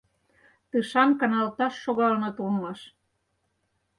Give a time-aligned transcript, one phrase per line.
[0.69, 2.79] Тышан каналташ шогалыныт улмаш.